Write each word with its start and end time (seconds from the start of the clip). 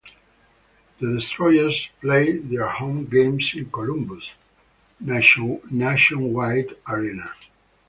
The 0.99 1.13
Destroyers 1.17 1.89
played 2.01 2.49
their 2.49 2.67
home 2.67 3.05
games 3.05 3.53
in 3.53 3.69
Columbus' 3.69 4.31
Nationwide 4.99 6.69
Arena. 6.89 7.31